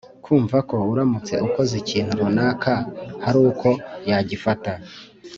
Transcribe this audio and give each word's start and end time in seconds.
ukumva 0.17 0.57
ko 0.69 0.77
uramutse 0.91 1.33
ukoze 1.47 1.73
ikintu 1.83 2.11
runaka 2.21 2.73
haruko 3.23 3.67
yagifata 4.09 4.71